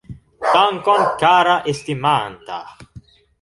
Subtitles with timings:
[0.53, 2.59] Dankon, kara estimanta